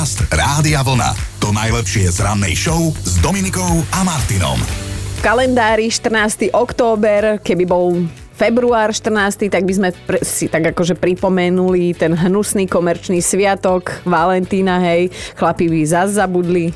[0.00, 1.12] Podcast Rádia Vlna.
[1.44, 4.56] To najlepšie z rannej show s Dominikou a Martinom.
[4.56, 6.48] V kalendári 14.
[6.56, 9.52] október, keby bol február 14.
[9.52, 15.12] tak by sme pr- si tak akože pripomenuli ten hnusný komerčný sviatok Valentína, hej.
[15.36, 16.72] Chlapi by zase zabudli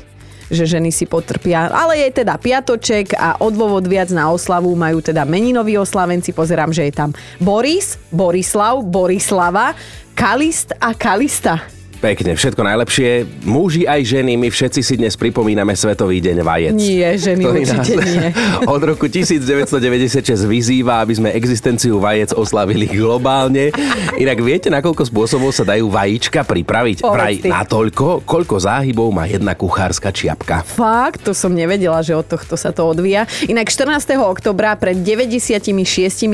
[0.53, 1.73] že ženy si potrpia.
[1.73, 6.29] Ale je teda piatoček a odôvod viac na oslavu majú teda meninoví oslavenci.
[6.29, 7.09] Pozerám, že je tam
[7.41, 9.73] Boris, Borislav, Borislava,
[10.13, 11.74] Kalist a Kalista.
[11.95, 13.23] Pekne, všetko najlepšie.
[13.47, 16.75] Muži aj ženy, my všetci si dnes pripomíname Svetový deň vajec.
[16.75, 18.27] Nie, ženy určite nie.
[18.75, 23.71] Od roku 1996 vyzýva, aby sme existenciu vajec oslavili globálne.
[24.19, 26.99] Inak viete, na koľko spôsobov sa dajú vajíčka pripraviť?
[26.99, 27.47] Povedz Vraj ty.
[27.47, 30.67] na toľko, koľko záhybov má jedna kuchárska čiapka.
[30.67, 33.23] Fakt, to som nevedela, že od tohto sa to odvíja.
[33.47, 34.19] Inak 14.
[34.19, 35.63] oktobra pred 96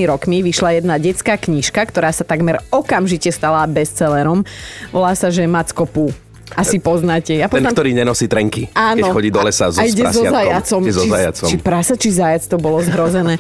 [0.10, 4.42] rokmi vyšla jedna detská knižka, ktorá sa takmer okamžite stala bestsellerom.
[4.90, 6.08] Volá sa, že Macko Pú.
[6.52, 7.32] Asi poznáte.
[7.40, 7.74] Ja Ten, poznám...
[7.80, 9.00] ktorý nenosí trenky, Áno.
[9.00, 10.82] keď chodí do lesa so a ide so zajacom.
[10.84, 11.48] Ide so či, zajacom.
[11.48, 13.40] či prasa, či zajac, to bolo zhrozené.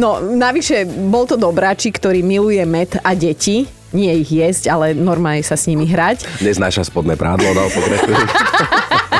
[0.00, 3.68] No, navyše, bol to dobráčik, ktorý miluje med a deti.
[3.92, 6.42] Nie ich jesť, ale normálne sa s nimi hrať.
[6.44, 8.12] Neznáša spodné prádlo, no pokračuj.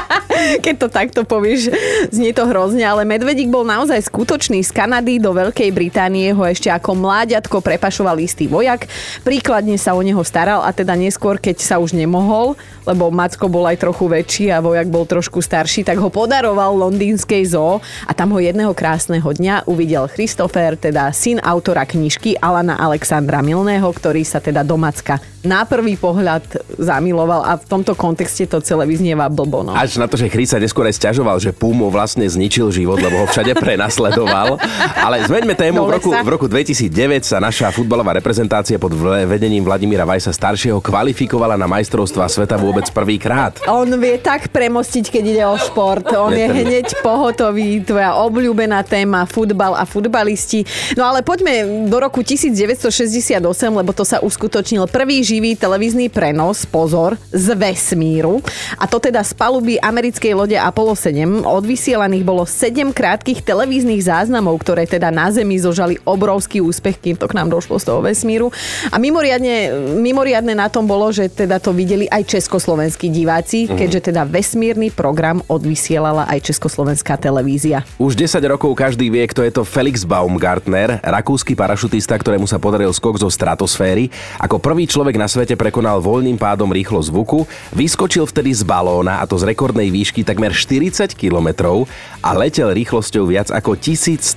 [0.65, 1.73] Keď to takto povieš,
[2.15, 4.63] znie to hrozne, ale Medvedík bol naozaj skutočný.
[4.63, 8.87] Z Kanady do Veľkej Británie ho ešte ako mláďatko prepašoval istý vojak.
[9.23, 12.55] Príkladne sa o neho staral a teda neskôr, keď sa už nemohol,
[12.87, 17.43] lebo Macko bol aj trochu väčší a vojak bol trošku starší, tak ho podaroval londýnskej
[17.51, 23.43] zoo a tam ho jedného krásneho dňa uvidel Christopher, teda syn autora knižky Alana Alexandra
[23.43, 26.43] Milného, ktorý sa teda do Macka na prvý pohľad
[26.77, 29.63] zamiloval a v tomto kontexte to celé vyznieva blbo.
[29.63, 29.73] No.
[29.73, 33.23] Až na to, že Chris sa neskôr aj stiažoval, že Pumo vlastne zničil život, lebo
[33.23, 34.59] ho všade prenasledoval.
[34.99, 35.87] Ale zmeňme tému.
[35.87, 41.55] V roku, v roku 2009 sa naša futbalová reprezentácia pod vedením Vladimíra Vajsa staršieho kvalifikovala
[41.55, 43.63] na majstrovstvá sveta vôbec prvýkrát.
[43.71, 46.05] On vie tak premostiť, keď ide o šport.
[46.19, 50.67] On je hneď pohotový, tvoja obľúbená téma, futbal a futbalisti.
[50.99, 53.39] No ale poďme do roku 1968,
[53.71, 58.41] lebo to sa uskutočnil prvý živý televízny prenos, pozor, z vesmíru.
[58.81, 61.45] A to teda z paluby americkej lode Apollo 7.
[61.45, 67.29] Odvysielaných bolo 7 krátkých televíznych záznamov, ktoré teda na Zemi zožali obrovský úspech, kým to
[67.29, 68.49] k nám došlo z toho vesmíru.
[68.89, 74.25] A mimoriadne, mimoriadne na tom bolo, že teda to videli aj československí diváci, keďže teda
[74.25, 77.85] vesmírny program odvysielala aj československá televízia.
[78.01, 82.89] Už 10 rokov každý vie, kto je to Felix Baumgartner, rakúsky parašutista, ktorému sa podaril
[82.89, 84.09] skok zo stratosféry.
[84.41, 87.45] Ako prvý človek na svete prekonal voľným pádom rýchlosť zvuku,
[87.75, 91.85] vyskočil vtedy z balóna, a to z rekordnej výšky takmer 40 km
[92.25, 94.33] a letel rýchlosťou viac ako 1170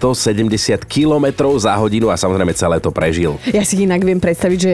[0.85, 1.25] km
[1.57, 3.41] za hodinu a samozrejme celé to prežil.
[3.49, 4.73] Ja si inak viem predstaviť, že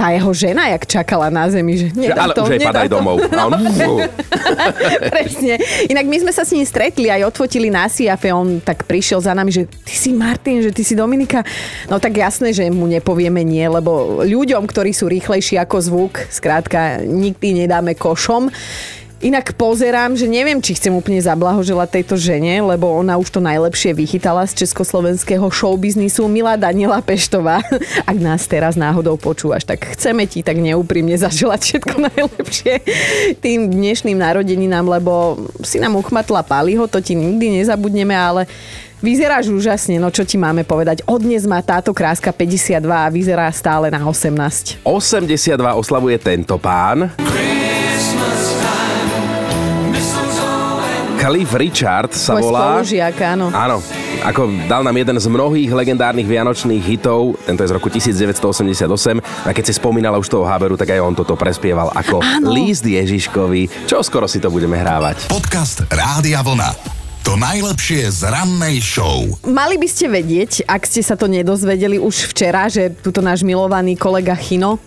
[0.00, 2.96] tá jeho žena, jak čakala na zemi, že nedá ale to, už aj padaj to.
[2.96, 3.20] domov.
[3.36, 3.52] A on,
[5.12, 5.60] Presne.
[5.92, 9.36] Inak my sme sa s ním stretli, aj odfotili na Siafe, on tak prišiel za
[9.36, 11.44] nami, že ty si Martin, že ty si Dominika.
[11.92, 15.04] No tak jasné, že mu nepovieme nie, lebo ľuďom, ktorí sú
[15.40, 18.52] rýchlejší ako zvuk, skrátka nikdy nedáme košom.
[19.20, 23.92] Inak pozerám, že neviem, či chcem úplne zablahoželať tejto žene, lebo ona už to najlepšie
[23.96, 27.64] vychytala z československého showbiznisu Milá Daniela Peštová.
[28.10, 32.74] Ak nás teraz náhodou počúvaš, tak chceme ti tak neúprimne zaželať všetko najlepšie
[33.40, 38.44] tým dnešným narodeninám, lebo si nám uchmatla Paliho, to ti nikdy nezabudneme, ale
[39.00, 41.00] Vyzeráš úžasne, no čo ti máme povedať.
[41.08, 44.84] Od dnes má táto kráska 52 a vyzerá stále na 18.
[44.84, 47.08] 82 oslavuje tento pán.
[51.16, 52.60] Cliff Richard sa Tvoj volá.
[52.80, 53.48] spolužiak, áno.
[53.52, 53.80] Áno,
[54.20, 58.84] ako dal nám jeden z mnohých legendárnych vianočných hitov, tento je z roku 1988,
[59.44, 62.52] a keď si spomínala už toho Haberu, tak aj on toto prespieval ako Áno.
[62.52, 63.88] Líst Ježiškovi.
[63.88, 65.28] Čo skoro si to budeme hrávať.
[65.28, 66.99] Podcast Rádia Vlna.
[67.20, 69.28] To najlepšie z rannej show.
[69.44, 73.92] Mali by ste vedieť, ak ste sa to nedozvedeli už včera, že tuto náš milovaný
[73.92, 74.80] kolega Chino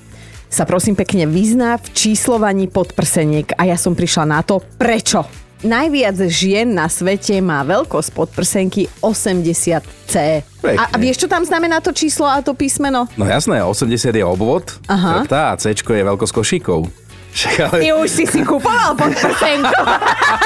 [0.50, 3.54] sa prosím pekne vyzná v číslovaní podprseniek.
[3.54, 5.22] A ja som prišla na to, prečo.
[5.64, 10.44] Najviac žien na svete má veľkosť podprsenky 80C.
[10.59, 10.76] Pekne.
[10.76, 13.08] A, a vieš, čo tam znamená to číslo a to písmeno?
[13.16, 15.24] No jasné, 80 je obvod, Aha.
[15.24, 17.03] a C je veľkosť košíkov.
[17.34, 19.84] Však ale, Ty už si si kupoval podprsenku.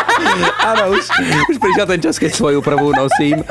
[0.71, 1.03] áno, už,
[1.51, 3.43] už prišiel ten čas, keď svoju prvú nosím.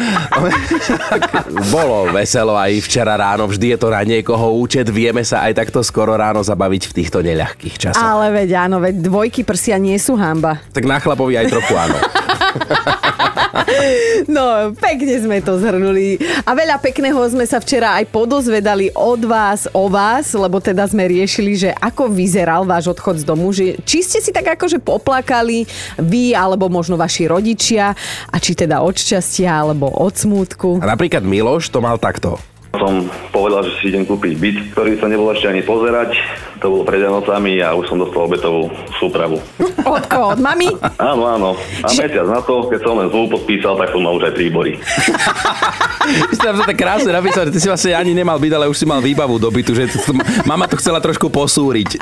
[1.77, 5.85] Bolo veselo aj včera ráno, vždy je to na niekoho účet, vieme sa aj takto
[5.85, 8.01] skoro ráno zabaviť v týchto neľahkých časoch.
[8.01, 10.65] Ale veď áno, veď dvojky prsia nie sú hamba.
[10.73, 11.97] Tak na chlapovi aj trochu áno.
[14.27, 16.19] No, pekne sme to zhrnuli.
[16.45, 21.07] A veľa pekného sme sa včera aj podozvedali od vás, o vás, lebo teda sme
[21.07, 25.65] riešili, že ako vyzeral váš odchod z domu, že či ste si tak akože poplakali
[26.01, 27.95] vy, alebo možno vaši rodičia,
[28.29, 30.83] a či teda od šťastia, alebo od smútku.
[30.83, 32.41] A napríklad Miloš to mal takto.
[32.77, 36.17] Som povedal, že si idem kúpiť byt, ktorý sa nebol ešte ani pozerať.
[36.61, 39.41] To bolo pred Vianocami a už som dostal obetovú súpravu.
[39.97, 40.37] Od koho?
[40.37, 40.73] Od mami?
[40.97, 41.51] Áno, áno.
[41.85, 44.77] A mesiac na to, keď som len zlú podpísal, tak som mal už aj príbory.
[46.43, 48.87] Tam to tak krásne napísal, že ty si vlastne ani nemal byť, ale už si
[48.87, 50.15] mal výbavu do bytu, že to,
[50.47, 51.99] mama to chcela trošku posúriť.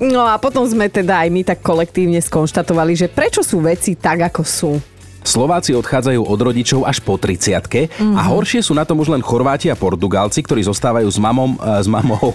[0.00, 4.32] No a potom sme teda aj my tak kolektívne skonštatovali, že prečo sú veci tak,
[4.32, 4.72] ako sú.
[5.24, 8.14] Slováci odchádzajú od rodičov až po 30 mm-hmm.
[8.14, 11.80] a horšie sú na tom už len Chorváti a Portugálci, ktorí zostávajú s mamom, e,
[11.80, 12.28] s mamou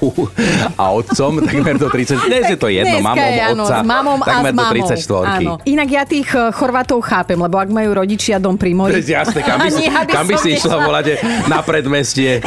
[0.73, 2.25] a otcom takmer do 30.
[2.25, 4.65] Dnes je to jedno, mamom, je, áno, otca, s mamom takmer a
[4.97, 5.37] s do 34.
[5.37, 5.53] Áno.
[5.69, 9.05] Inak ja tých eh, Chorvátov chápem, lebo ak majú rodičia dom pri To mori.
[9.05, 11.05] je jasné, kam by si, kam by si išla volať
[11.45, 12.41] na predmestie.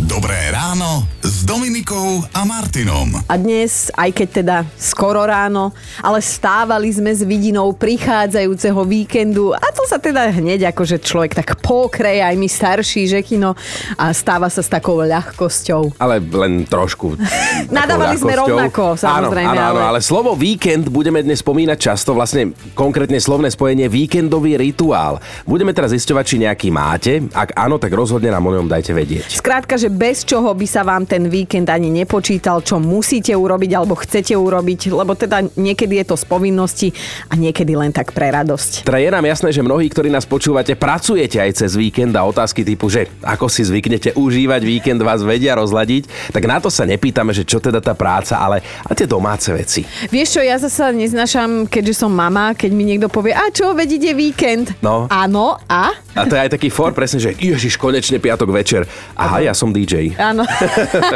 [0.00, 3.12] Dobré ráno s Dominikou a Martinom.
[3.28, 9.60] A dnes, aj keď teda skoro ráno, ale stávali sme s vidinou prichádzajúceho víkendu a
[9.68, 13.52] to sa teda hneď akože človek tak pokreje, aj my starší, že kino,
[14.00, 16.00] a stáva sa s takou ľahkosťou.
[16.00, 17.20] Ale len trošku.
[17.76, 22.16] Nadávali sme rovnako, samozrejme, Áno, áno, áno, ale- ale slovo víkend budeme dnes spomínať často,
[22.16, 25.20] vlastne konkrétne slovné spojenie víkendový rituál.
[25.44, 27.20] Budeme teraz zisťovať, či nejaký máte.
[27.36, 29.28] Ak áno, tak rozhodne nám o ňom dajte vedieť.
[29.36, 33.98] Skrátka, že bez čoho by sa vám ten víkend ani nepočítal, čo musíte urobiť alebo
[33.98, 36.88] chcete urobiť, lebo teda niekedy je to z povinnosti
[37.26, 38.86] a niekedy len tak pre radosť.
[38.86, 42.62] Teda je nám jasné, že mnohí, ktorí nás počúvate, pracujete aj cez víkend a otázky
[42.62, 47.34] typu, že ako si zvyknete užívať víkend, vás vedia rozladiť, tak na to sa nepýtame,
[47.34, 49.82] že čo teda tá práca, ale a tie domáce veci.
[50.12, 53.88] Vieš čo, ja zasa neznašam, keďže som mama, keď mi niekto povie, a čo, veď
[53.98, 54.76] ide víkend.
[54.84, 55.08] No.
[55.08, 55.96] Áno, a?
[56.18, 58.82] A to je aj taký for presne, že ježiš, konečne piatok večer.
[59.14, 60.18] Aha, ja som DJ.
[60.18, 60.42] Áno.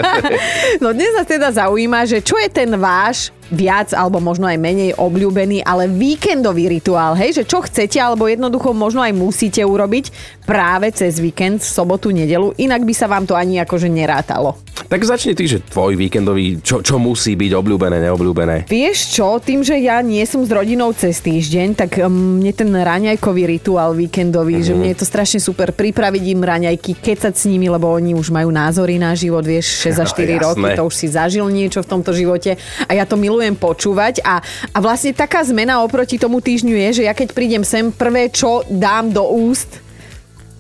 [0.83, 4.97] no dnes nás teda zaujíma, že čo je ten váš viac alebo možno aj menej
[4.97, 10.11] obľúbený, ale víkendový rituál, hej, že čo chcete alebo jednoducho možno aj musíte urobiť
[10.49, 14.57] práve cez víkend, sobotu, nedelu, inak by sa vám to ani akože nerátalo.
[14.93, 18.69] Tak začni ty, že tvoj víkendový, čo, čo musí byť obľúbené, neobľúbené.
[18.69, 22.69] Vieš čo, tým, že ja nie som s rodinou cez týždeň, tak um, mne ten
[22.69, 24.69] raňajkový rituál víkendový, mm-hmm.
[24.69, 28.29] že mne je to strašne super pripraviť im raňajky, kecať s nimi, lebo oni už
[28.33, 30.45] majú názory na život, vieš, 6 za 4 Jasné.
[30.45, 34.39] roky, to už si zažil niečo v tomto živote a ja to milujem počúvať a,
[34.71, 38.63] a vlastne taká zmena oproti tomu týždňu je, že ja keď prídem sem, prvé čo
[38.71, 39.83] dám do úst,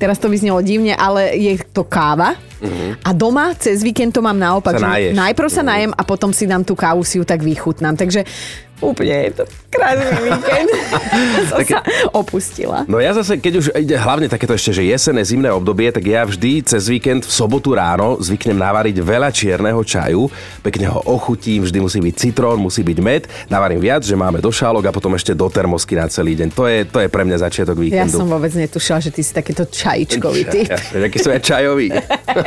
[0.02, 2.34] teraz to vyznelo divne, ale je to káva.
[3.03, 4.79] A doma cez víkend to mám naopak.
[4.79, 7.99] Sa že najprv sa najem a potom si dám tú kávu, si ju tak vychutnám.
[7.99, 8.23] Takže
[8.82, 10.69] úplne je to krásny víkend.
[11.47, 11.81] som sa
[12.11, 12.82] opustila.
[12.91, 16.26] No ja zase, keď už ide hlavne takéto ešte, že jesené, zimné obdobie, tak ja
[16.26, 20.26] vždy cez víkend v sobotu ráno zvyknem navariť veľa čierneho čaju,
[20.67, 24.50] pekne ho ochutím, vždy musí byť citrón, musí byť med, navarím viac, že máme do
[24.50, 26.49] šálok a potom ešte do termosky na celý deň.
[26.50, 28.19] To je, to je pre mňa začiatok Ja víkendu.
[28.19, 30.67] som vôbec netušila, že ty si takýto čajičkový typ.
[30.67, 31.94] Ja, ja, aký som ja čajový.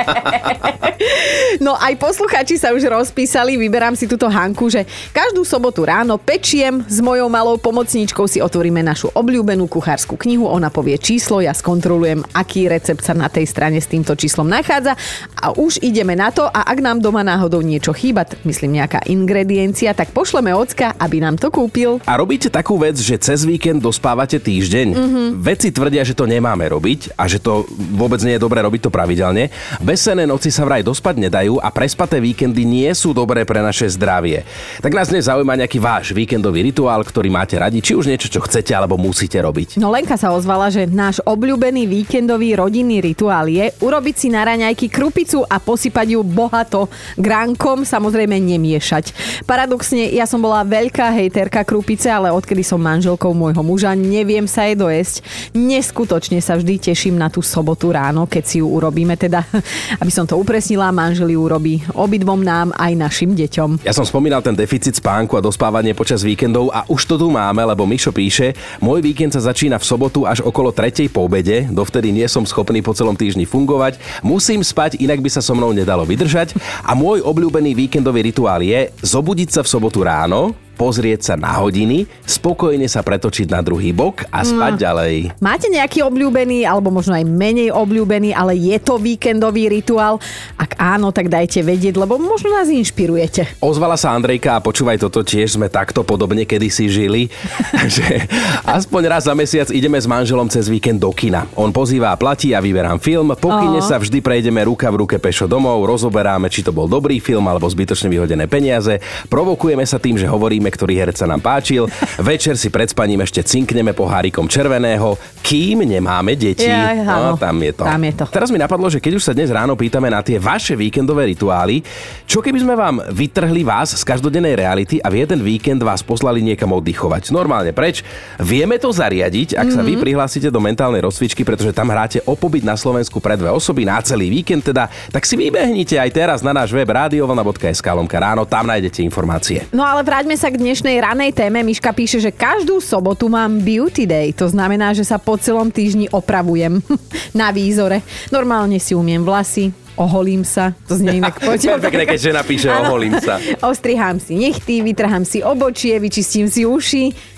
[0.05, 1.24] ハハハハ!
[1.61, 4.83] No aj posluchači sa už rozpísali, vyberám si túto Hanku, že
[5.13, 10.73] každú sobotu ráno pečiem s mojou malou pomocníčkou si otvoríme našu obľúbenú kuchárskú knihu, ona
[10.73, 14.97] povie číslo, ja skontrolujem, aký recept sa na tej strane s týmto číslom nachádza
[15.39, 19.93] a už ideme na to a ak nám doma náhodou niečo chýba, myslím nejaká ingrediencia,
[19.93, 22.01] tak pošleme ocka, aby nám to kúpil.
[22.09, 24.87] A robíte takú vec, že cez víkend dospávate týždeň.
[24.91, 25.27] Mm-hmm.
[25.39, 28.91] Vedci tvrdia, že to nemáme robiť a že to vôbec nie je dobré robiť to
[28.91, 29.53] pravidelne.
[29.81, 34.47] Besené noci sa vraj dospať nedajú a prespaté víkendy nie sú dobré pre naše zdravie.
[34.79, 38.39] Tak nás dnes zaujíma nejaký váš víkendový rituál, ktorý máte radi, či už niečo, čo
[38.39, 39.75] chcete alebo musíte robiť.
[39.75, 44.87] No Lenka sa ozvala, že náš obľúbený víkendový rodinný rituál je urobiť si na raňajky
[44.87, 46.87] krupicu a posypať ju bohato
[47.19, 49.11] gránkom, samozrejme nemiešať.
[49.43, 54.71] Paradoxne, ja som bola veľká hejterka krupice, ale odkedy som manželkou môjho muža, neviem sa
[54.71, 55.19] jej dojesť.
[55.51, 59.43] Neskutočne sa vždy teším na tú sobotu ráno, keď si ju urobíme, teda,
[60.01, 63.85] aby som to upresnila, manžel ju urobí obidvom nám aj našim deťom.
[63.85, 67.61] Ja som spomínal ten deficit spánku a dospávanie počas víkendov a už to tu máme,
[67.61, 72.11] lebo Mišo píše, môj víkend sa začína v sobotu až okolo tretej po obede, dovtedy
[72.11, 76.03] nie som schopný po celom týždni fungovať, musím spať, inak by sa so mnou nedalo
[76.03, 81.55] vydržať a môj obľúbený víkendový rituál je zobudiť sa v sobotu ráno, pozrieť sa na
[81.55, 84.81] hodiny, spokojne sa pretočiť na druhý bok a spať Mm.
[84.81, 85.15] ďalej.
[85.39, 90.19] Máte nejaký obľúbený, alebo možno aj menej obľúbený, ale je to víkendový rituál?
[90.59, 93.63] Ak áno, tak dajte vedieť, lebo možno nás inšpirujete.
[93.63, 97.31] Ozvala sa Andrejka a počúvaj toto, tiež sme takto podobne kedysi žili,
[97.95, 98.27] že
[98.67, 101.47] aspoň raz za mesiac ideme s manželom cez víkend do kina.
[101.55, 105.15] On pozýva a platí a vyberám film, po kine sa vždy prejdeme ruka v ruke
[105.17, 108.99] pešo domov, rozoberáme, či to bol dobrý film alebo zbytočne vyhodené peniaze,
[109.31, 111.85] provokujeme sa tým, že hovoríme, ktorý herec sa nám páčil,
[112.19, 116.67] večer si pred spaním ešte cinkneme pohárikom červeného, kým nemáme deti.
[116.67, 117.33] Áno.
[117.33, 117.83] no, tam je to.
[117.85, 118.25] Tam je to.
[118.27, 121.85] Teraz mi napadlo, že keď už sa dnes ráno pýtame na tie vaše víkendové rituály,
[122.25, 126.41] čo keby sme vám vytrhli vás z každodennej reality a v jeden víkend vás poslali
[126.41, 127.29] niekam oddychovať?
[127.29, 128.01] Normálne preč.
[128.37, 129.87] Vieme to zariadiť, ak sa Mhm.
[129.87, 133.85] vy prihlásite do mentálnej rozcvičky, pretože tam hráte o pobyt na Slovensku pre dve osoby
[133.85, 138.45] na celý víkend, teda tak si vybehnite aj teraz na náš web radiovlna.sk lomka ráno,
[138.45, 139.65] tam nájdete informácie.
[139.69, 141.61] No ale vráťme sa k dnešnej ranej téme.
[141.61, 144.31] Miška píše, že každú sobotu mám beauty day.
[144.39, 146.79] To znamená, že sa po celom týždni opravujem
[147.39, 148.01] na výzore.
[148.31, 150.71] Normálne si umiem vlasy, oholím sa.
[150.87, 151.83] To znie inak poďme.
[151.83, 153.39] Pekne, keď žena píše, oholím sa.
[153.71, 157.34] Ostrihám si nechty, vytrhám si obočie, vyčistím si uši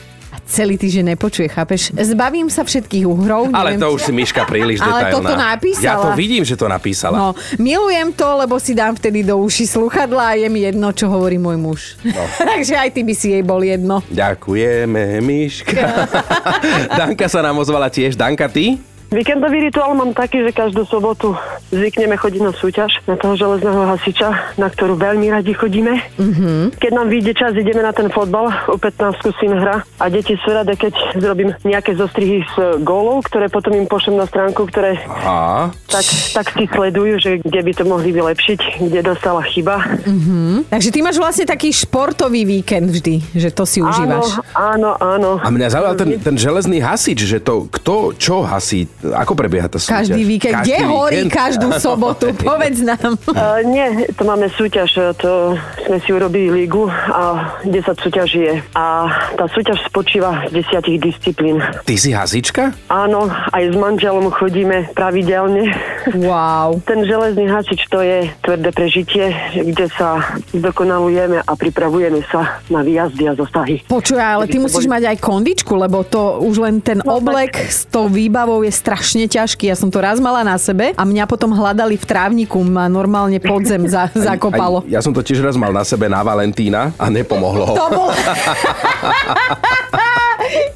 [0.47, 1.91] celý týždeň nepočuje, chápeš?
[1.93, 3.51] Zbavím sa všetkých uhrov.
[3.51, 5.15] Ale neviem, to už si Miška príliš Ale detailná.
[5.19, 5.85] toto napísala.
[5.85, 7.15] Ja to vidím, že to napísala.
[7.19, 7.27] No,
[7.59, 11.35] milujem to, lebo si dám vtedy do uši sluchadla a je mi jedno, čo hovorí
[11.37, 11.81] môj muž.
[12.01, 12.23] No.
[12.55, 13.99] Takže aj ty by si jej bol jedno.
[14.07, 16.07] Ďakujeme, Miška.
[16.99, 18.15] Danka sa nám ozvala tiež.
[18.15, 18.79] Danka, ty?
[19.07, 21.31] Víkendový rituál mám taký, že každú sobotu
[21.71, 25.95] zvykneme chodiť na súťaž na toho železného hasiča, na ktorú veľmi radi chodíme.
[26.19, 26.75] Mm-hmm.
[26.75, 30.51] Keď nám vyjde čas, ideme na ten fotbal, u 15 syn hra a deti sú
[30.51, 35.71] rade, keď zrobím nejaké zostrihy z gólov, ktoré potom im pošlem na stránku, ktoré Aha.
[35.87, 36.03] tak,
[36.35, 39.87] tak si sledujú, že kde by to mohli vylepšiť, kde dostala chyba.
[40.67, 44.27] Takže ty máš vlastne taký športový víkend vždy, že to si Áno, užívaš.
[44.51, 45.39] áno, áno.
[45.39, 49.77] A mňa zaujal ten, ten železný hasič, že to kto čo hasí, ako prebieha tá
[49.77, 50.09] súťaž?
[50.09, 50.57] Každý víkend.
[50.65, 51.33] Kde horí víkend?
[51.33, 52.33] každú sobotu?
[52.41, 53.13] Povedz nám.
[53.29, 55.53] Uh, nie, to máme súťaž, e, to
[55.85, 58.55] sme si urobili ligu a 10 súťaží je.
[58.73, 61.61] A tá súťaž spočíva z 10 disciplín.
[61.61, 62.73] Ty si hasička?
[62.89, 65.69] Áno, aj s manželom chodíme pravidelne.
[66.17, 66.79] Wow.
[66.89, 73.23] Ten železný hasič to je tvrdé prežitie, kde sa zdokonalujeme a pripravujeme sa na výjazdy
[73.29, 73.85] a zasahy.
[73.85, 77.85] Počuj, ale ty musíš mať aj kondičku, lebo to už len ten No, oblek s
[77.87, 79.67] tou výbavou je strašne ťažký.
[79.67, 83.35] Ja som to raz mala na sebe a mňa potom hľadali v trávniku, ma normálne
[83.43, 84.87] podzem za, zakopalo.
[84.87, 87.75] Aj, ja som to tiež raz mal na sebe na Valentína a nepomohlo.
[87.75, 88.07] To bol...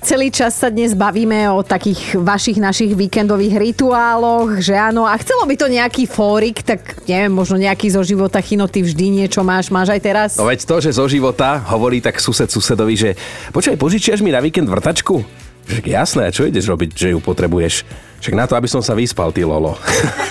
[0.03, 5.48] Celý čas sa dnes bavíme o takých vašich našich víkendových rituáloch, že áno, a chcelo
[5.48, 9.72] by to nejaký fórik, tak neviem, možno nejaký zo života Chino, ty vždy niečo máš,
[9.72, 10.30] máš aj teraz?
[10.36, 13.10] No veď to, že zo života hovorí tak sused susedovi, že
[13.56, 15.24] počkaj, požičiaš mi na víkend vrtačku?
[15.72, 17.88] Však jasné, čo ideš robiť, že ju potrebuješ?
[18.20, 19.80] Však na to, aby som sa vyspal, ty lolo.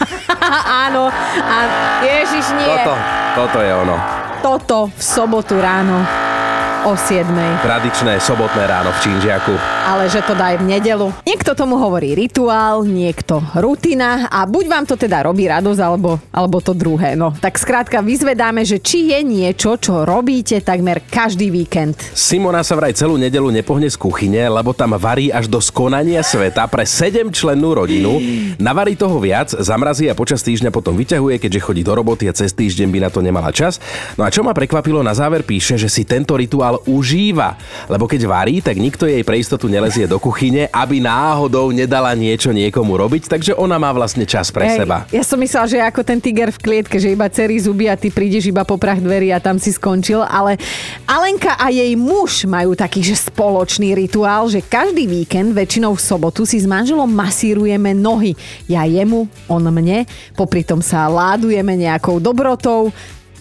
[0.85, 1.09] áno,
[1.41, 1.57] a
[2.05, 2.69] Ježiš nie.
[2.69, 2.95] Toto,
[3.41, 3.97] toto je ono.
[4.45, 6.05] Toto v sobotu ráno
[6.85, 7.25] o 7.
[7.65, 9.80] Tradičné sobotné ráno v Činžiaku.
[9.81, 11.09] Ale že to daj v nedelu.
[11.25, 16.61] Niekto tomu hovorí rituál, niekto rutina a buď vám to teda robí radosť, alebo, alebo
[16.61, 17.17] to druhé.
[17.17, 21.97] No, tak skrátka vyzvedáme, že či je niečo, čo robíte takmer každý víkend.
[22.13, 26.69] Simona sa vraj celú nedelu nepohne z kuchyne, lebo tam varí až do skonania sveta
[26.69, 28.21] pre 7 člennú rodinu.
[28.61, 32.53] Navarí toho viac, zamrazí a počas týždňa potom vyťahuje, keďže chodí do roboty a cez
[32.53, 33.81] týždeň by na to nemala čas.
[34.21, 37.57] No a čo ma prekvapilo, na záver píše, že si tento rituál užíva,
[37.89, 42.51] lebo keď varí, tak nikto jej pre istotu nelezie do kuchyne, aby náhodou nedala niečo
[42.51, 45.07] niekomu robiť, takže ona má vlastne čas pre Hej, seba.
[45.15, 48.11] Ja som myslela, že ako ten tiger v klietke, že iba cerí zuby a ty
[48.11, 50.59] prídeš iba po prach dverí a tam si skončil, ale
[51.07, 56.43] Alenka a jej muž majú taký, že spoločný rituál, že každý víkend, väčšinou v sobotu,
[56.43, 58.35] si s manželom masírujeme nohy.
[58.67, 62.91] Ja jemu, on mne, popri tom sa ládujeme nejakou dobrotou,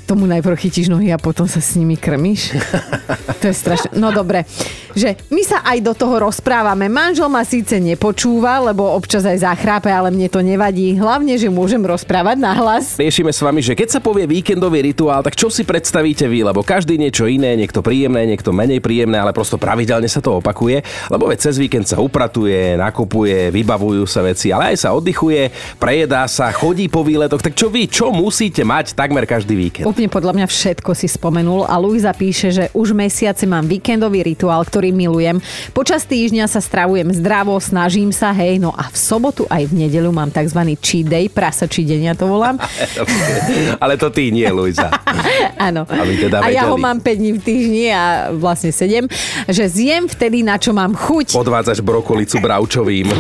[0.10, 2.58] tomu najprv chytíš nohy a potom sa s nimi krmíš.
[3.46, 3.94] to je strašné.
[3.94, 4.42] No dobre,
[4.96, 6.88] že my sa aj do toho rozprávame.
[6.88, 10.96] Manžel ma síce nepočúva, lebo občas aj zachrápe, ale mne to nevadí.
[10.96, 12.96] Hlavne, že môžem rozprávať na hlas.
[12.96, 16.48] Riešime s vami, že keď sa povie víkendový rituál, tak čo si predstavíte vy?
[16.48, 20.80] Lebo každý niečo iné, niekto príjemné, niekto menej príjemné, ale prosto pravidelne sa to opakuje.
[21.12, 26.24] Lebo veď cez víkend sa upratuje, nakupuje, vybavujú sa veci, ale aj sa oddychuje, prejedá
[26.32, 27.44] sa, chodí po výletoch.
[27.44, 29.86] Tak čo vy, čo musíte mať takmer každý víkend?
[29.90, 34.64] Úplne podľa mňa všetko si spomenul a Luisa píše, že už mesiace mám víkendový rituál,
[34.64, 35.44] ktorý ktorý milujem.
[35.76, 40.16] Počas týždňa sa stravujem zdravo, snažím sa, hej, no a v sobotu aj v nedeľu
[40.16, 40.56] mám tzv.
[40.80, 42.56] cheat day, prasačí deň ja to volám.
[43.84, 44.88] Ale to ty nie, Luisa.
[45.68, 45.84] Áno.
[45.84, 49.04] Teda a ja ho mám 5 dní v týždni a vlastne 7,
[49.52, 51.36] že zjem vtedy, na čo mám chuť.
[51.36, 53.12] Podvádzaš brokolicu bravčovým.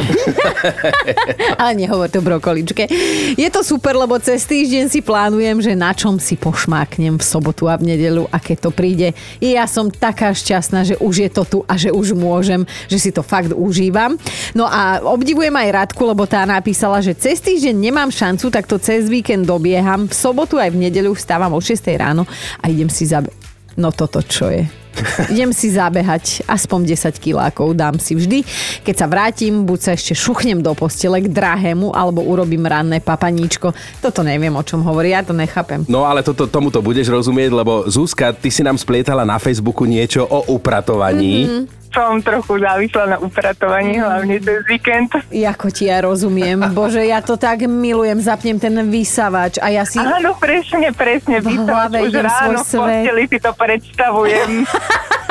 [1.59, 2.87] Ale nehovor to brokoličke.
[3.35, 7.67] Je to super, lebo cez týždeň si plánujem, že na čom si pošmáknem v sobotu
[7.67, 9.11] a v nedeľu a keď to príde.
[9.43, 13.09] Ja som taká šťastná, že už je to tu a že už môžem, že si
[13.09, 14.15] to fakt užívam.
[14.53, 18.77] No a obdivujem aj Radku, lebo tá napísala, že cez týždeň nemám šancu, tak to
[18.77, 20.05] cez víkend dobieham.
[20.05, 22.29] V sobotu aj v nedeľu vstávam o 6 ráno
[22.61, 23.33] a idem si zabe...
[23.79, 24.88] No toto čo je?
[25.33, 28.43] Idem si zabehať aspoň 10 kilákov, dám si vždy.
[28.83, 33.71] Keď sa vrátim, buď sa ešte šuchnem do postele k drahému, alebo urobím ranné papaníčko.
[34.03, 35.87] Toto neviem, o čom hovorí, ja to nechápem.
[35.87, 40.27] No ale toto, tomuto budeš rozumieť, lebo Zuzka, ty si nám splietala na Facebooku niečo
[40.27, 41.47] o upratovaní.
[41.47, 41.78] Mm-hmm.
[41.89, 45.09] Som trochu závislá na upratovaní, hlavne cez víkend.
[45.33, 46.61] Ako ti ja rozumiem.
[46.77, 48.21] Bože, ja to tak milujem.
[48.21, 49.97] Zapnem ten vysavač a ja si...
[49.97, 51.41] Áno, presne, presne.
[51.41, 54.49] V Vysávať hlave už ráno v posteli si to predstavujem.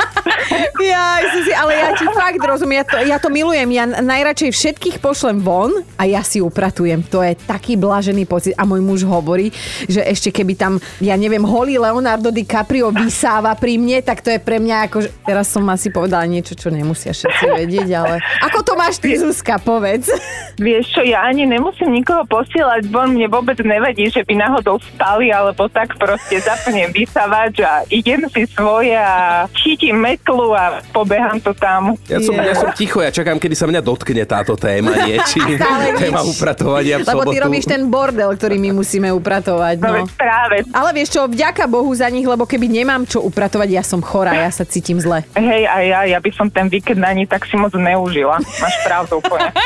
[0.79, 2.81] Ja, si, ale ja ti fakt rozumiem.
[2.81, 3.67] Ja to, ja to milujem.
[3.69, 7.03] Ja najradšej všetkých pošlem von a ja si upratujem.
[7.11, 8.55] To je taký blažený pocit.
[8.55, 9.51] A môj muž hovorí,
[9.85, 14.39] že ešte keby tam, ja neviem, holý Leonardo DiCaprio vysáva pri mne, tak to je
[14.39, 14.97] pre mňa ako...
[15.03, 18.17] že- Teraz som asi povedala niečo, čo nemusia všetci vedieť, ale...
[18.49, 20.09] Ako to máš ty, Zuzka, povedz.
[20.57, 25.29] Vieš čo, ja ani nemusím nikoho posielať von, mne vôbec nevadí, že by náhodou spali,
[25.29, 31.53] alebo tak proste zapnem vysávač a idem si svoje a chytím metlu a pobehám to
[31.53, 31.95] tam.
[32.05, 35.17] Ja som, ja som ticho, ja čakám, kedy sa mňa dotkne táto téma, nie?
[35.29, 35.97] Či Stále nič.
[35.97, 37.31] téma upratovania v Lebo sobotu.
[37.31, 39.75] ty robíš ten bordel, ktorý my musíme upratovať.
[39.79, 40.05] No, No.
[40.11, 40.61] práve.
[40.69, 44.37] Ale vieš čo, vďaka Bohu za nich, lebo keby nemám čo upratovať, ja som chorá,
[44.37, 45.25] ja sa cítim zle.
[45.33, 48.37] Hej, a ja, ja by som ten víkend ani tak si moc neužila.
[48.37, 49.49] Máš pravdu úplne.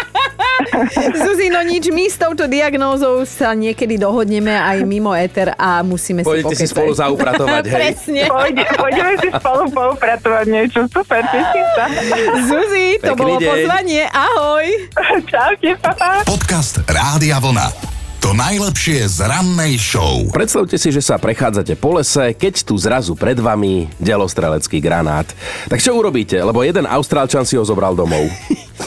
[1.23, 6.21] Zuzi, no nič, my s touto diagnózou sa niekedy dohodneme aj mimo éter a musíme
[6.21, 6.73] Pôjdete si si pokecať.
[6.73, 7.75] spolu zaupratovať, hej?
[7.75, 8.21] Presne.
[8.27, 10.79] Pôjde, pôjdeme si spolu poupratovať niečo.
[10.87, 11.85] Super, teším sa.
[12.43, 13.47] Zuzi, to Pekný bolo deň.
[13.47, 14.01] pozvanie.
[14.07, 14.65] Ahoj.
[15.25, 16.23] Čaute, papa.
[16.23, 17.82] Podcast Rádia Vlna.
[18.33, 20.25] To najlepšie z rannej show.
[20.33, 25.29] Predstavte si, že sa prechádzate po lese, keď tu zrazu pred vami delostrelecký granát.
[25.69, 26.41] Tak čo urobíte?
[26.41, 28.25] Lebo jeden Austrálčan si ho zobral domov.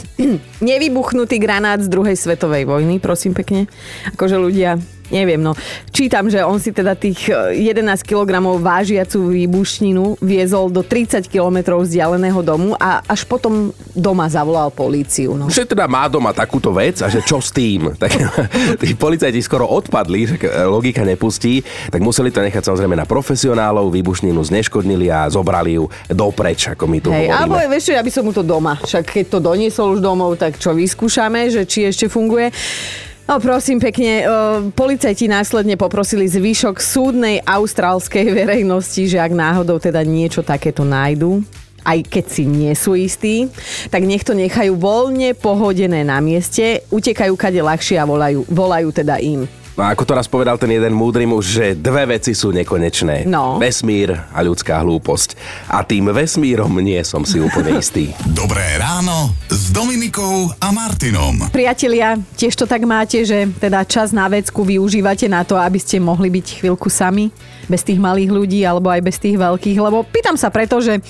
[0.67, 3.71] Nevybuchnutý granát z druhej svetovej vojny, prosím pekne.
[4.19, 5.55] Akože ľudia, neviem, no.
[5.91, 11.79] Čítam, že on si teda tých e, 11 kg vážiacu výbušninu viezol do 30 km
[11.79, 15.35] vzdialeného domu a až potom doma zavolal políciu.
[15.39, 15.49] No.
[15.49, 17.89] Že teda má doma takúto vec a že čo s tým?
[18.07, 18.13] Tak
[18.79, 20.37] tí policajti skoro odpadli, že
[20.69, 26.71] logika nepustí, tak museli to nechať samozrejme na profesionálov, výbušninu zneškodnili a zobrali ju dopreč,
[26.71, 27.35] ako my tu Hej, hovoríme.
[27.35, 28.79] alebo vieš čo, ja by som mu to doma.
[28.79, 32.53] Však keď to doniesol už domov, tak čo vyskúšame, že či ešte funguje.
[33.27, 34.25] No prosím pekne, e,
[34.71, 41.43] policajti následne poprosili zvyšok súdnej austrálskej verejnosti, že ak náhodou teda niečo takéto nájdu,
[41.83, 43.51] aj keď si nie sú istí,
[43.91, 49.19] tak nech to nechajú voľne pohodené na mieste, utekajú kade ľahšie a volajú, volajú teda
[49.19, 49.51] im.
[49.77, 53.29] No a ako to raz povedal ten jeden múdry muž, že dve veci sú nekonečné.
[53.29, 53.61] No.
[53.61, 55.37] Vesmír a ľudská hlúposť.
[55.69, 58.17] A tým vesmírom nie som si úplne istý.
[58.25, 61.53] Dobré ráno s Dominikou a Martinom.
[61.53, 66.01] Priatelia, tiež to tak máte, že teda čas na vecku využívate na to, aby ste
[66.01, 67.29] mohli byť chvíľku sami,
[67.69, 71.03] bez tých malých ľudí alebo aj bez tých veľkých, lebo pýtam sa preto, že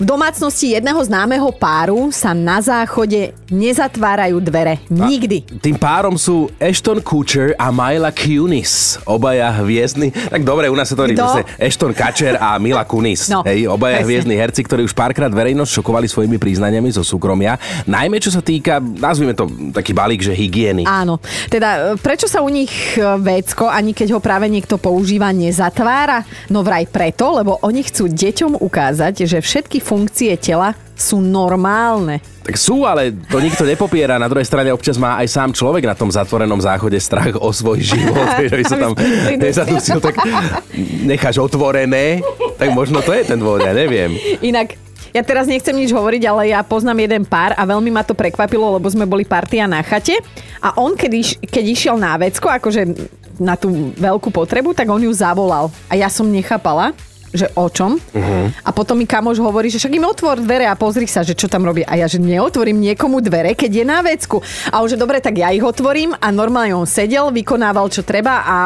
[0.00, 4.80] v domácnosti jedného známeho páru sa na záchode nezatvárajú dvere.
[4.88, 5.60] Nikdy.
[5.60, 7.68] Tým párom sú Ashton Kutcher a
[8.00, 8.96] Mila Kunis.
[9.04, 10.08] Obaja hviezdni.
[10.08, 13.28] Tak dobre, u nás sa to proste Ashton Kutcher a Mila Kunis.
[13.28, 14.08] No, Hej, obaja presne.
[14.08, 17.60] hviezdni herci, ktorí už párkrát verejnosť šokovali svojimi priznaniami zo súkromia.
[17.84, 20.88] Najmä čo sa týka, nazvime to taký balík, že hygieny.
[20.88, 21.20] Áno.
[21.52, 26.24] Teda, prečo sa u nich e, vécko, ani keď ho práve niekto používa, nezatvára?
[26.48, 32.24] No vraj preto, lebo oni chcú deťom ukázať, že všetky funkcie tela sú normálne.
[32.50, 34.18] Tak sú, ale to nikto nepopiera.
[34.18, 37.78] Na druhej strane občas má aj sám človek na tom zatvorenom záchode strach o svoj
[37.78, 38.26] život.
[38.50, 38.92] že by sa tam
[39.38, 40.18] nezadusil, tak
[41.06, 42.18] necháš otvorené.
[42.58, 44.18] Tak možno to je ten dôvod, ja neviem.
[44.42, 44.74] Inak
[45.14, 48.82] ja teraz nechcem nič hovoriť, ale ja poznám jeden pár a veľmi ma to prekvapilo,
[48.82, 50.18] lebo sme boli partia na chate
[50.58, 52.82] a on, keď, iš, keď išiel na vecko, akože
[53.38, 55.70] na tú veľkú potrebu, tak on ju zavolal.
[55.86, 56.98] A ja som nechápala,
[57.30, 57.96] že o čom.
[57.96, 58.46] Uh-huh.
[58.66, 61.46] A potom mi kamoš hovorí, že však im otvor dvere a pozri sa, že čo
[61.46, 61.86] tam robí.
[61.86, 64.42] A ja, že neotvorím niekomu dvere, keď je na vecku.
[64.70, 68.42] A on, že dobre, tak ja ich otvorím a normálne on sedel, vykonával čo treba
[68.42, 68.56] a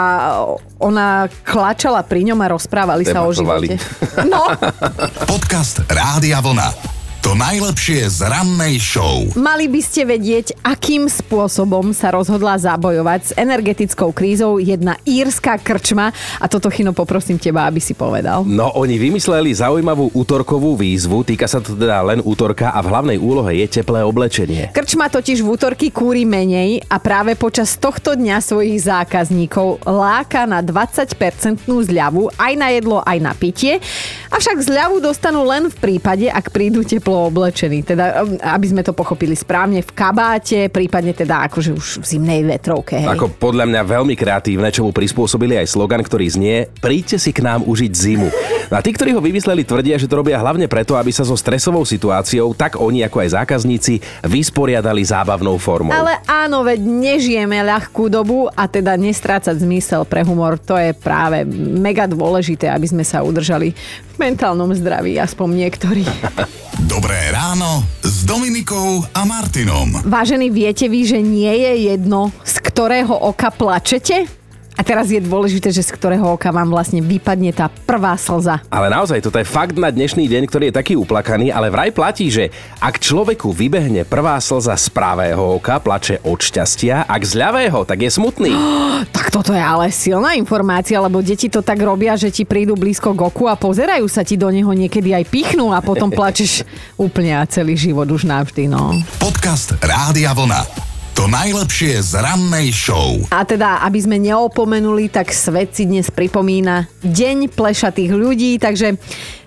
[0.81, 3.77] ona klačala pri ňom a rozprávali sa o živote.
[4.25, 4.49] No,
[5.31, 6.94] Podcast Rádia Vlna.
[7.25, 9.25] To najlepšie z rannej show.
[9.33, 16.13] Mali by ste vedieť, akým spôsobom sa rozhodla zabojovať s energetickou krízou jedna írska krčma.
[16.37, 18.45] A toto, Chino, poprosím teba, aby si povedal.
[18.45, 23.17] No, oni vymysleli zaujímavú útorkovú výzvu, týka sa to teda len útorka a v hlavnej
[23.17, 24.77] úlohe je teplé oblečenie.
[24.77, 30.61] Krčma totiž v útorky kúri menej a práve počas tohto dňa svojich zákazníkov láka na
[30.61, 31.17] 20%
[31.65, 33.81] zľavu aj na jedlo, aj na pitie.
[34.29, 37.87] Avšak zľavu dostanú len v prípade, ak prídu teplo oblečení.
[37.87, 42.41] Teda, um, aby sme to pochopili správne, v kabáte, prípadne teda akože už v zimnej
[42.43, 42.99] vetrovke.
[42.99, 43.15] Hej.
[43.15, 47.45] Ako podľa mňa veľmi kreatívne, čo mu prispôsobili aj slogan, ktorý znie Príďte si k
[47.45, 48.29] nám užiť zimu.
[48.73, 51.85] A tí, ktorí ho vymysleli, tvrdia, že to robia hlavne preto, aby sa so stresovou
[51.85, 55.93] situáciou tak oni ako aj zákazníci vysporiadali zábavnou formou.
[55.93, 61.45] Ale áno, veď nežijeme ľahkú dobu a teda nestrácať zmysel pre humor, to je práve
[61.55, 63.75] mega dôležité, aby sme sa udržali
[64.14, 66.05] v mentálnom zdraví, aspoň niektorí.
[66.95, 70.05] Dobré ráno s Dominikou a Martinom.
[70.05, 74.44] Vážení, viete vy, že nie je jedno, z ktorého oka plačete?
[74.75, 78.59] A teraz je dôležité, že z ktorého oka vám vlastne vypadne tá prvá slza.
[78.67, 82.27] Ale naozaj, toto je fakt na dnešný deň, ktorý je taký uplakaný, ale vraj platí,
[82.27, 82.51] že
[82.83, 88.03] ak človeku vybehne prvá slza z pravého oka, plače od šťastia, ak z ľavého, tak
[88.03, 88.53] je smutný.
[89.05, 93.13] Tak toto je ale silná informácia, lebo deti to tak robia, že ti prídu blízko
[93.13, 96.65] k oku a pozerajú sa ti do neho niekedy aj pichnú a potom plačeš
[96.97, 98.97] úplne a celý život už navždy, no.
[99.21, 100.94] Podcast Rádia Vlna.
[101.25, 103.17] To najlepšie z rannej show.
[103.33, 109.01] A teda, aby sme neopomenuli, tak svet si dnes pripomína Deň plešatých ľudí, takže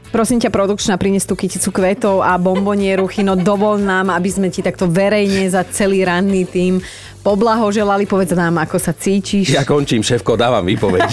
[0.07, 3.05] Prosím ťa, produkčná, prines tú kyticu kvetov a bombonieru.
[3.11, 6.79] Chino, dovol nám, aby sme ti takto verejne za celý ranný tým
[7.27, 8.07] poblahoželali.
[8.07, 9.51] Povedz nám, ako sa cítiš.
[9.51, 11.03] Ja končím, šéfko, dávam výpoveď.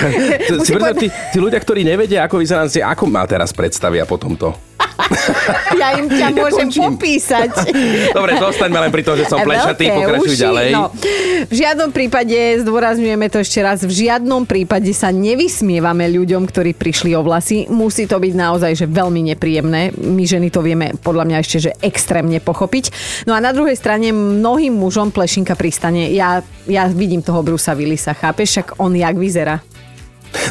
[0.64, 0.96] si povedať...
[0.96, 4.72] tí, tí ľudia, ktorí nevedia, ako vyzerám si, ako ma teraz predstavia po tomto?
[5.80, 6.82] ja im ťa môžem končím.
[6.94, 7.50] popísať.
[8.12, 10.68] Dobre, zostaňme len pri tom, že som plešatý, pokračuj uši, ďalej.
[10.72, 10.84] No,
[11.48, 17.16] v žiadnom prípade, zdôrazňujeme to ešte raz, v žiadnom prípade sa nevysmievame ľuďom, ktorí prišli
[17.16, 17.68] o vlasy.
[17.68, 19.94] Musí to byť naozaj že veľmi nepríjemné.
[20.00, 22.92] My ženy to vieme podľa mňa ešte že extrémne pochopiť.
[23.28, 25.12] No a na druhej strane mnohým mužom
[25.42, 26.14] plešinka pristane.
[26.14, 28.50] Ja, ja vidím toho Brusa Willisa, chápeš?
[28.50, 29.60] Však on jak vyzerá.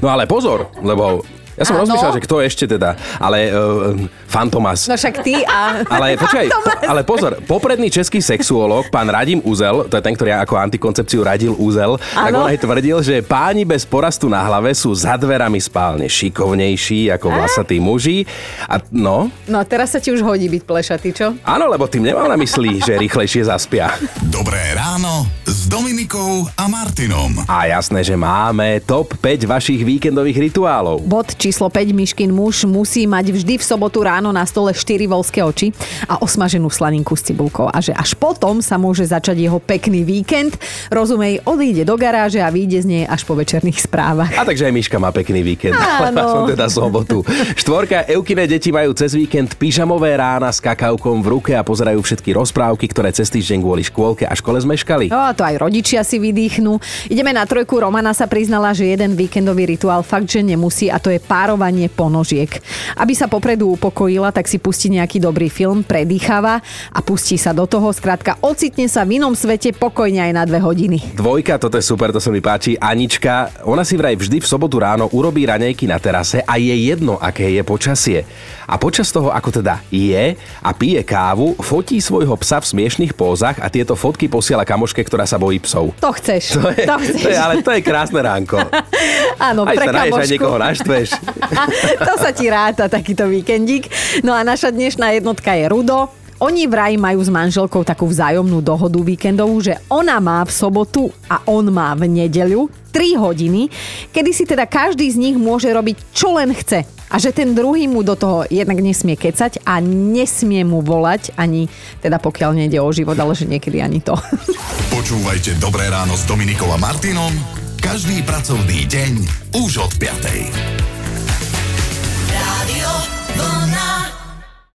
[0.03, 1.23] No ale pozor, lebo
[1.61, 1.85] ja som Áno.
[1.85, 3.93] rozmýšľal, že kto ešte teda, ale uh,
[4.25, 4.89] Fantomas.
[4.89, 5.77] No však ty a...
[5.93, 10.33] Ale počkaj, po, ale pozor, popredný český sexuológ, pán Radim Uzel, to je ten, ktorý
[10.33, 12.41] ako antikoncepciu radil Uzel, tak Áno.
[12.41, 17.27] on aj tvrdil, že páni bez porastu na hlave sú za dverami spálne šikovnejší ako
[17.29, 18.23] vlasatí muži.
[18.65, 21.27] A no, No teraz sa ti už hodí byť plešatý, čo?
[21.43, 23.93] áno, lebo tým nemám na mysli, že rýchlejšie zaspia.
[24.23, 27.35] Dobré ráno s Dominikou a Martinom.
[27.45, 31.03] A jasné, že máme top 5 vašich víkendových rituálov.
[31.03, 35.43] Bod číslo 5, Myškin muž musí mať vždy v sobotu ráno na stole 4 volské
[35.43, 35.75] oči
[36.07, 37.67] a osmaženú slaninku s cibulkou.
[37.67, 40.55] A že až potom sa môže začať jeho pekný víkend.
[40.87, 44.31] Rozumej, odíde do garáže a vyjde z nej až po večerných správach.
[44.31, 45.75] A takže aj Miška má pekný víkend,
[46.07, 46.23] Áno.
[46.23, 47.19] som teda sobotu.
[47.59, 52.31] Štvorka, Eukine deti majú cez víkend pyžamové rána s kakaukom v ruke a pozerajú všetky
[52.31, 55.11] rozprávky, ktoré cez týždeň kvôli škôlke a škole zmeškali.
[55.11, 56.79] No a to aj rodičia si vydýchnú.
[57.11, 57.75] Ideme na trojku.
[57.75, 62.51] Romana sa priznala, že jeden víkendový rituál fakt, že nemusí a to je párovanie ponožiek.
[62.99, 66.59] Aby sa popredu upokojila, tak si pustí nejaký dobrý film, predýcháva
[66.91, 67.87] a pustí sa do toho.
[67.95, 71.15] Skrátka, ocitne sa v inom svete pokojne aj na dve hodiny.
[71.15, 72.75] Dvojka, toto je super, to sa mi páči.
[72.75, 77.15] Anička, ona si vraj vždy v sobotu ráno urobí raňajky na terase a je jedno,
[77.15, 78.27] aké je počasie.
[78.67, 83.59] A počas toho, ako teda je a pije kávu, fotí svojho psa v smiešných pózach
[83.63, 85.95] a tieto fotky posiela kamoške, ktorá sa bojí psov.
[86.03, 86.59] To chceš.
[86.59, 87.21] To je, to chceš.
[87.23, 88.59] to je, ale to je krásne ránko.
[89.51, 91.07] Áno, Aj pre sa naješ, aj niekoho naštveš.
[92.07, 93.87] to sa ti ráta, takýto víkendík.
[94.25, 96.09] No a naša dnešná jednotka je Rudo.
[96.41, 101.37] Oni vraj majú s manželkou takú vzájomnú dohodu víkendovú, že ona má v sobotu a
[101.45, 103.69] on má v nedeľu 3 hodiny,
[104.09, 106.81] kedy si teda každý z nich môže robiť čo len chce.
[107.13, 111.69] A že ten druhý mu do toho jednak nesmie kecať a nesmie mu volať, ani
[112.01, 114.17] teda pokiaľ nejde o život, ale že niekedy ani to.
[114.97, 119.13] Počúvajte Dobré ráno s Dominikou a Martinom každý pracovný deň
[119.57, 120.90] už od 5.